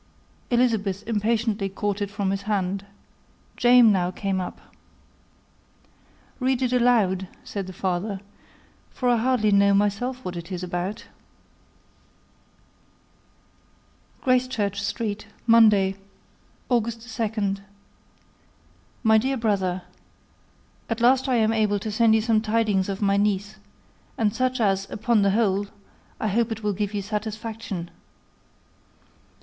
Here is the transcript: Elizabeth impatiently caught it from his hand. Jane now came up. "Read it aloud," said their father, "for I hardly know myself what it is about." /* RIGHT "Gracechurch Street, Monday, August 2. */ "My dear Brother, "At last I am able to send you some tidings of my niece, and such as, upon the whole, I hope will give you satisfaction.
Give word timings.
Elizabeth 0.49 1.03
impatiently 1.07 1.69
caught 1.69 2.01
it 2.01 2.09
from 2.09 2.31
his 2.31 2.41
hand. 2.49 2.87
Jane 3.55 3.91
now 3.91 4.09
came 4.09 4.41
up. 4.41 4.59
"Read 6.39 6.63
it 6.63 6.73
aloud," 6.73 7.27
said 7.43 7.67
their 7.67 7.73
father, 7.75 8.19
"for 8.89 9.07
I 9.07 9.17
hardly 9.17 9.51
know 9.51 9.75
myself 9.75 10.25
what 10.25 10.35
it 10.35 10.51
is 10.51 10.63
about." 10.63 11.05
/* 14.25 14.25
RIGHT 14.25 14.49
"Gracechurch 14.49 14.81
Street, 14.81 15.27
Monday, 15.45 15.97
August 16.67 17.07
2. 17.15 17.57
*/ 18.27 19.03
"My 19.03 19.19
dear 19.19 19.37
Brother, 19.37 19.83
"At 20.89 20.99
last 21.01 21.29
I 21.29 21.35
am 21.35 21.53
able 21.53 21.77
to 21.77 21.91
send 21.91 22.15
you 22.15 22.21
some 22.21 22.41
tidings 22.41 22.89
of 22.89 23.03
my 23.03 23.17
niece, 23.17 23.57
and 24.17 24.33
such 24.33 24.59
as, 24.59 24.89
upon 24.89 25.21
the 25.21 25.29
whole, 25.29 25.67
I 26.19 26.27
hope 26.29 26.59
will 26.63 26.73
give 26.73 26.95
you 26.95 27.03
satisfaction. 27.03 27.91